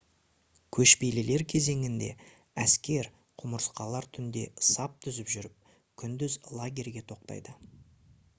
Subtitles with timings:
[0.75, 2.07] көшпелілер кезеңінде
[2.63, 3.09] әскер
[3.43, 7.57] құмырсқалар түнде сап түзіп жүріп күндіз лагерьге тоқтайды